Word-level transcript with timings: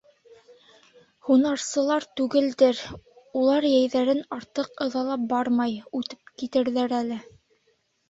«Һунарсылар 1.27 2.07
түгелдер, 2.21 2.81
улар 3.43 3.69
йәйҙәрен 3.75 4.25
артыҡ 4.41 4.85
ыҙалап 4.89 5.31
бармай, 5.37 5.81
үтеп 6.03 6.37
китерҙәр 6.45 7.01
әле». 7.07 7.25